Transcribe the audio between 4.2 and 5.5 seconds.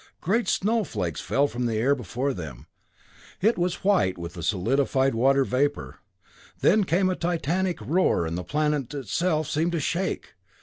the solidified water